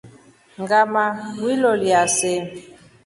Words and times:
Ngʼama 0.61 1.03
wliuya 1.43 2.01
see. 2.15 2.39